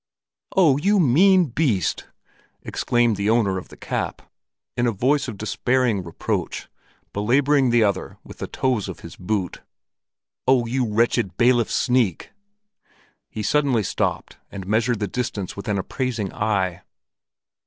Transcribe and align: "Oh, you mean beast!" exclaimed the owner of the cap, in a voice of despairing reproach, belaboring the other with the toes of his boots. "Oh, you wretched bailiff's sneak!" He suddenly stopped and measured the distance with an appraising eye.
"Oh, 0.57 0.77
you 0.77 0.99
mean 0.99 1.45
beast!" 1.45 2.07
exclaimed 2.63 3.17
the 3.17 3.29
owner 3.29 3.59
of 3.59 3.67
the 3.67 3.77
cap, 3.77 4.23
in 4.75 4.87
a 4.87 4.91
voice 4.91 5.27
of 5.27 5.37
despairing 5.37 6.01
reproach, 6.01 6.67
belaboring 7.13 7.69
the 7.69 7.83
other 7.83 8.17
with 8.23 8.39
the 8.39 8.47
toes 8.47 8.89
of 8.89 9.01
his 9.01 9.15
boots. 9.15 9.59
"Oh, 10.47 10.65
you 10.65 10.91
wretched 10.91 11.37
bailiff's 11.37 11.75
sneak!" 11.75 12.31
He 13.29 13.43
suddenly 13.43 13.83
stopped 13.83 14.37
and 14.51 14.65
measured 14.65 14.97
the 14.97 15.07
distance 15.07 15.55
with 15.55 15.67
an 15.67 15.77
appraising 15.77 16.33
eye. 16.33 16.81